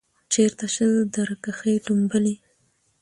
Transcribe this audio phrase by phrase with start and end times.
[0.31, 2.35] چیرته شل درکښې ټومبلی